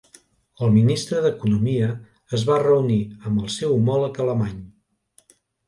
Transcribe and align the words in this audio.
El 0.67 0.71
ministre 0.77 1.19
d'economia 1.25 1.91
es 2.39 2.47
va 2.49 2.57
reunir 2.65 2.99
amb 3.13 3.45
el 3.45 3.55
seu 3.59 3.77
homòleg 3.79 4.21
alemany. 4.27 4.59